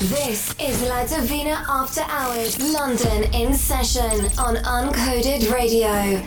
[0.00, 6.20] This is La Divina After Hours, London in session on Uncoded Radio.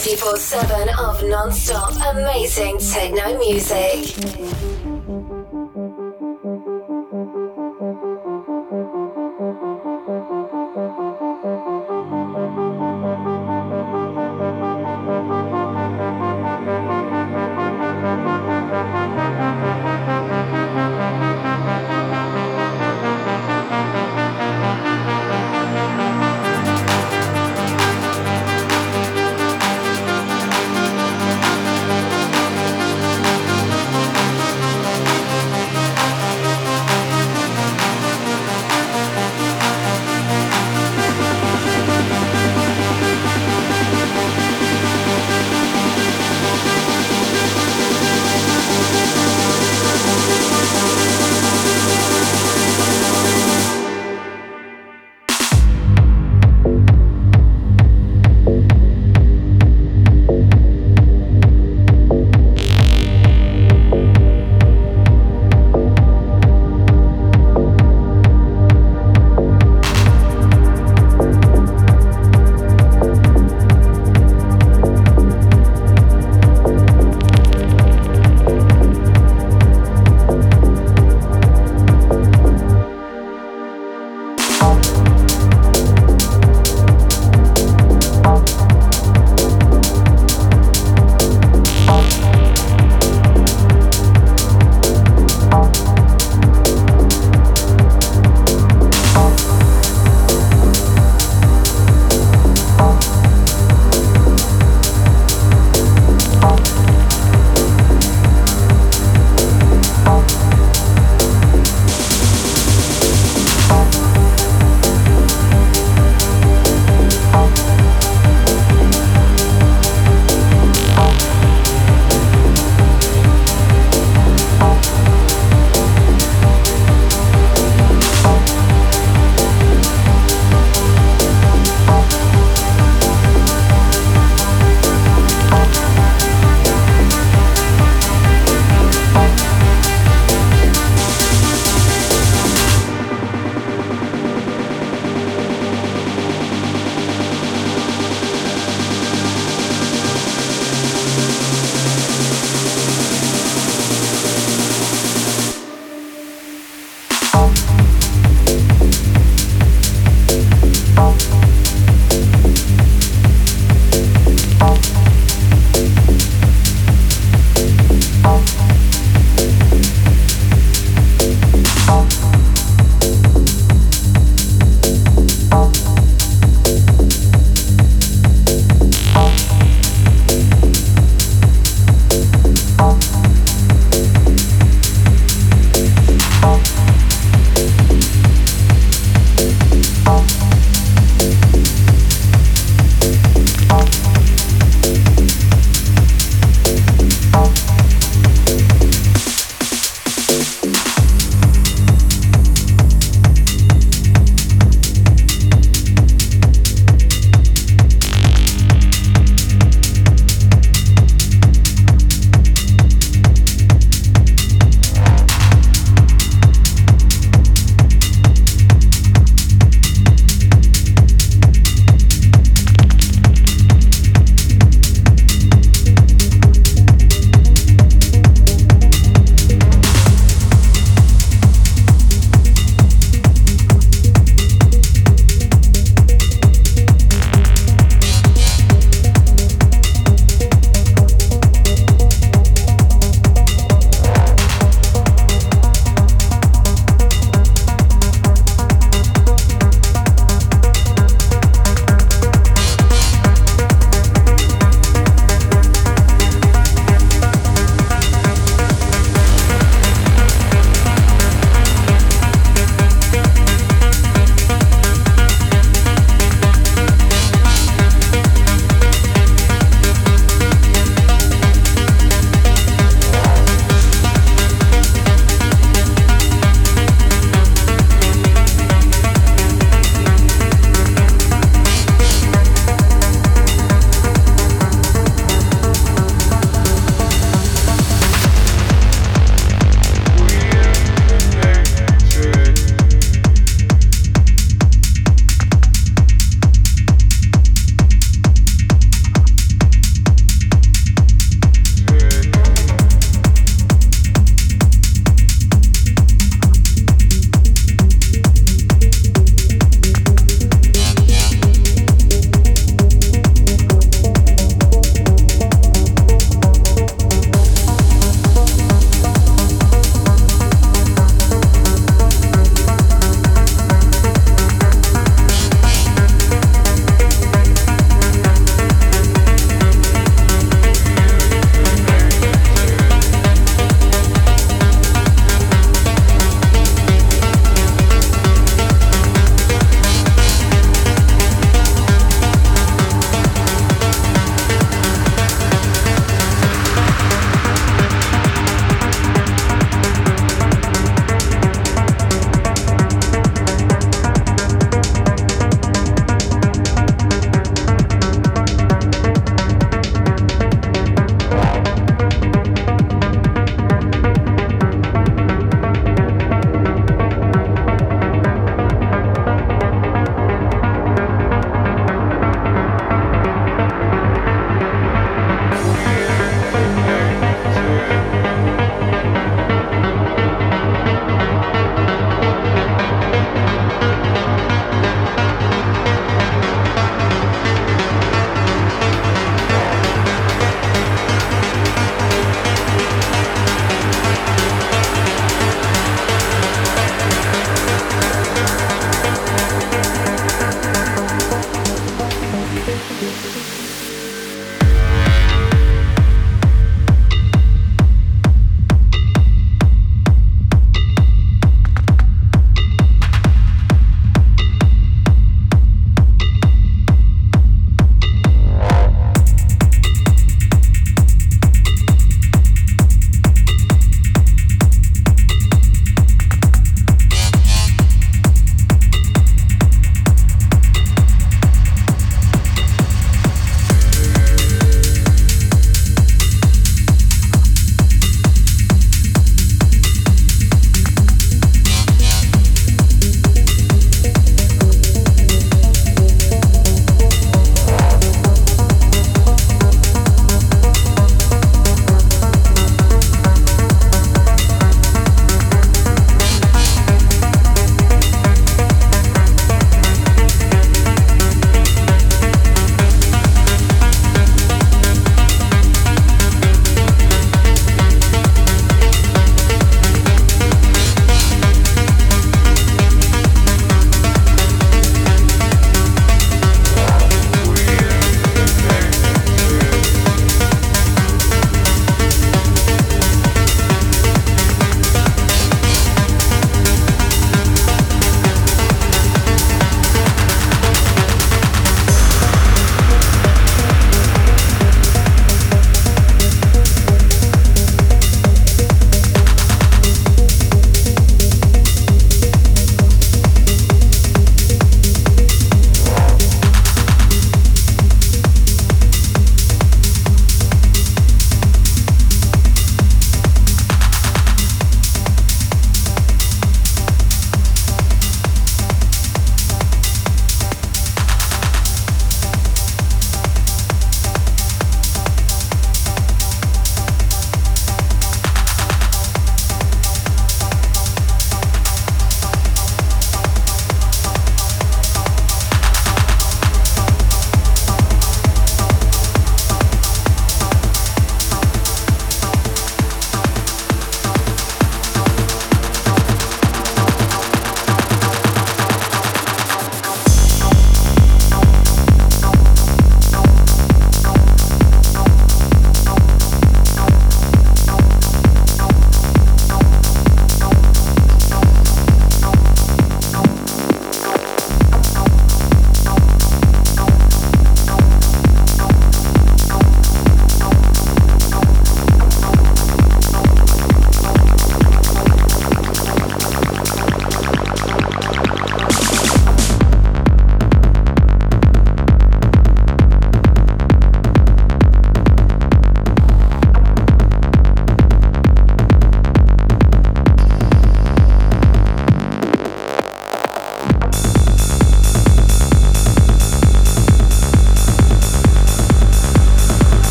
[0.00, 5.59] 24 7 of non stop amazing techno music.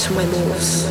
[0.00, 0.86] to my moves.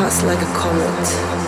[0.00, 1.43] Us like a comet.